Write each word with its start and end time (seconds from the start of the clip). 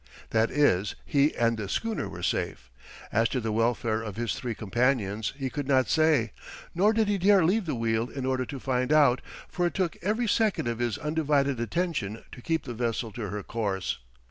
That 0.31 0.49
is, 0.49 0.95
he 1.05 1.35
and 1.37 1.59
the 1.59 1.69
schooner 1.69 2.09
were 2.09 2.23
safe. 2.23 2.71
As 3.11 3.29
to 3.29 3.39
the 3.39 3.51
welfare 3.51 4.01
of 4.01 4.15
his 4.15 4.33
three 4.33 4.55
companions 4.55 5.31
he 5.37 5.51
could 5.51 5.67
not 5.67 5.89
say. 5.89 6.31
Nor 6.73 6.91
did 6.91 7.07
he 7.07 7.19
dare 7.19 7.45
leave 7.45 7.67
the 7.67 7.75
wheel 7.75 8.09
in 8.09 8.25
order 8.25 8.47
to 8.47 8.59
find 8.59 8.91
out, 8.91 9.21
for 9.47 9.67
it 9.67 9.75
took 9.75 9.95
every 10.01 10.27
second 10.27 10.67
of 10.67 10.79
his 10.79 10.97
undivided 10.97 11.59
attention 11.59 12.23
to 12.31 12.41
keep 12.41 12.63
the 12.63 12.73
vessel 12.73 13.11
to 13.11 13.29
her 13.29 13.43
course. 13.43 13.99